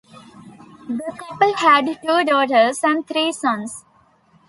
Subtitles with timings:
[0.87, 3.85] The couple had two daughters and three sons.